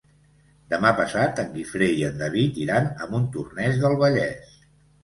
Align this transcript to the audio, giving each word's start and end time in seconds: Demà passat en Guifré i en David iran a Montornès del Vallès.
Demà 0.73 0.93
passat 0.99 1.41
en 1.45 1.53
Guifré 1.57 1.91
i 1.99 2.01
en 2.09 2.19
David 2.25 2.59
iran 2.65 2.91
a 2.97 3.13
Montornès 3.15 3.83
del 3.87 3.99
Vallès. 4.05 4.61